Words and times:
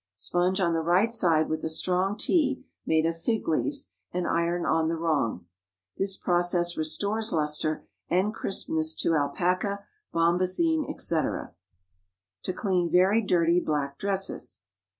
Sponge 0.15 0.59
on 0.59 0.73
the 0.73 0.79
right 0.79 1.13
side 1.13 1.47
with 1.47 1.63
a 1.63 1.69
strong 1.69 2.17
tea 2.17 2.65
made 2.87 3.05
of 3.05 3.21
fig 3.21 3.47
leaves, 3.47 3.91
and 4.11 4.25
iron 4.25 4.65
on 4.65 4.87
the 4.89 4.95
wrong. 4.95 5.45
This 5.95 6.17
process 6.17 6.75
restores 6.75 7.31
lustre 7.31 7.85
and 8.09 8.33
crispness 8.33 8.95
to 8.95 9.13
alpaca, 9.13 9.85
bombazine, 10.11 10.89
etc. 10.89 11.53
TO 12.41 12.51
CLEAN 12.51 12.89
VERY 12.89 13.21
DIRTY 13.21 13.59
BLACK 13.59 13.99
DRESSES. 13.99 14.63